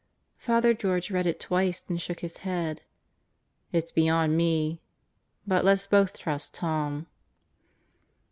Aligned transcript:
Father 0.39 0.73
George 0.73 1.11
read 1.11 1.27
it 1.27 1.39
twice 1.39 1.79
then 1.79 1.97
shook 1.97 2.21
his 2.21 2.37
head. 2.37 2.81
"It's 3.71 3.91
beyond 3.91 4.35
me.... 4.35 4.81
But 5.45 5.63
let's 5.63 5.85
both 5.85 6.17
trust 6.17 6.55
Tom." 6.55 7.05